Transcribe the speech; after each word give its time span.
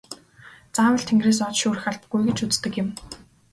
Заавал 0.75 1.03
тэнгэрээс 1.07 1.39
од 1.47 1.53
шүүрэх 1.59 1.83
албагүй 1.91 2.21
гэж 2.25 2.37
үздэг 2.47 2.73
юм. 2.81 2.89